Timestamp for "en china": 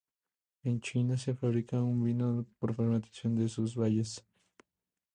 0.63-1.15